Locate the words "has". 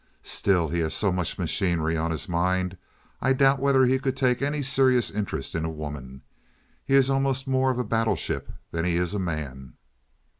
0.79-0.95